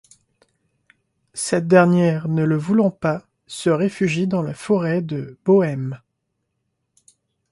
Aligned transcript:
Cette 1.35 1.67
dernière, 1.67 2.27
ne 2.27 2.43
le 2.43 2.57
voulant 2.57 2.89
pas, 2.89 3.23
se 3.45 3.69
réfugie 3.69 4.25
dans 4.25 4.41
la 4.41 4.55
forêt 4.55 5.03
de 5.03 5.37
Bohême. 5.45 6.01